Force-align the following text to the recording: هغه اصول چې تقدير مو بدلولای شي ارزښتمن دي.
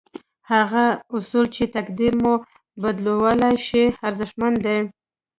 هغه 0.51 0.85
اصول 1.15 1.45
چې 1.55 1.63
تقدير 1.75 2.13
مو 2.23 2.33
بدلولای 2.81 3.55
شي 3.67 3.83
ارزښتمن 4.07 4.53
دي. 4.65 4.79